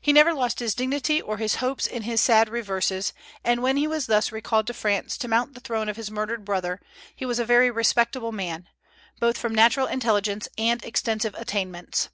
[0.00, 3.12] He never lost his dignity or his hopes in his sad reverses;
[3.42, 6.44] and when he was thus recalled to France to mount the throne of his murdered
[6.44, 6.80] brother,
[7.16, 8.68] he was a very respectable man,
[9.18, 12.08] both from natural intelligence and extensive attainments.